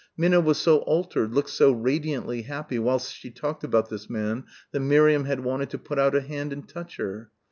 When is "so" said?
0.57-0.77, 1.51-1.71